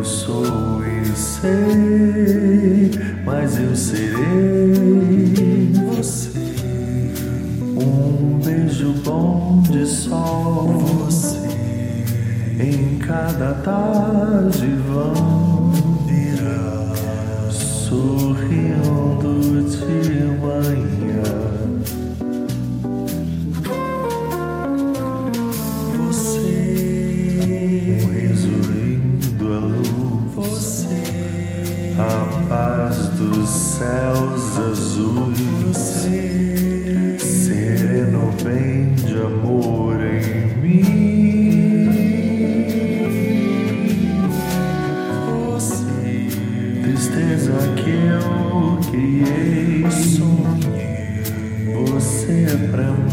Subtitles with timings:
[0.00, 2.90] eu sou e sei,
[3.22, 6.30] mas eu serei você,
[7.76, 10.68] um beijo bom de sol.
[11.04, 11.36] você
[12.58, 15.59] Em cada tarde vão
[34.50, 35.76] céus azuis.
[37.18, 41.88] Sereno bem de amor em mim.
[45.46, 46.28] você,
[46.82, 49.84] Tristeza que eu criei,
[51.72, 53.09] você é pra mim.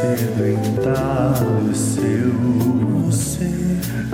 [0.00, 2.32] Que cedo entarreceu
[2.88, 3.50] você,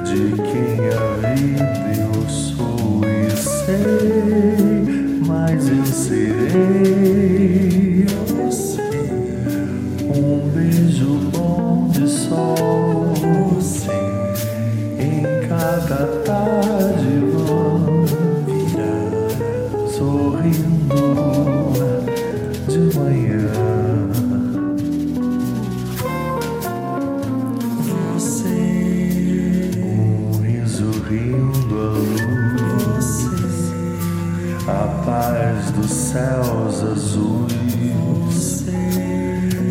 [0.05, 4.85] de quem a vida eu sou e sei,
[5.25, 7.27] mas eu serei
[8.05, 8.83] você,
[10.03, 13.15] um beijo bom de sol
[13.55, 13.93] você
[14.99, 18.05] em cada tarde vão
[18.45, 19.05] virá.
[19.89, 20.97] sorrindo
[22.69, 24.06] de manhã.
[35.17, 38.67] Paz dos céus azuis,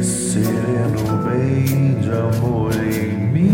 [0.02, 3.54] sereno bem de amor em mim.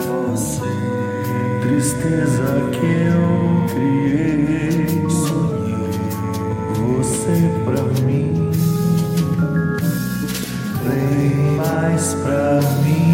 [0.00, 0.72] você,
[1.60, 3.28] Tristeza que eu
[3.68, 6.00] criei, sonhei.
[6.74, 8.50] você pra mim.
[10.84, 13.07] Vem mais pra mim,